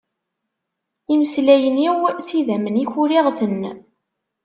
Imeslayen-iw 1.13 1.97
s 2.25 2.27
yidammen-ik 2.35 2.91
uriɣ-ten. 3.01 3.61